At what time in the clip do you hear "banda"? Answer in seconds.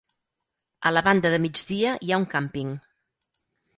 1.07-1.31